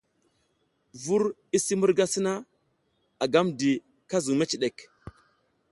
Vur 1.01 1.23
i 1.31 1.33
misi 1.57 1.73
murga 1.79 2.05
sina, 2.13 2.33
a 3.23 3.25
gam 3.33 3.47
di 3.59 3.71
ka 4.09 4.17
zuƞ 4.25 4.37
meciɗek. 4.39 4.77